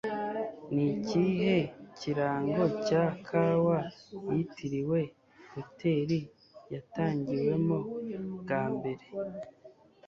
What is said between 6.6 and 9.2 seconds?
Yatangiwemo bwa mbere